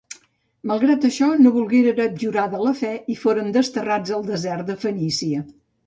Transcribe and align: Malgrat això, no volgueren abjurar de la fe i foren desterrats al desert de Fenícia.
Malgrat 0.71 1.05
això, 1.09 1.27
no 1.47 1.51
volgueren 1.59 2.01
abjurar 2.07 2.47
de 2.55 2.63
la 2.65 2.73
fe 2.83 2.95
i 3.17 3.21
foren 3.27 3.55
desterrats 3.61 4.19
al 4.19 4.29
desert 4.35 4.73
de 4.73 4.83
Fenícia. 4.89 5.49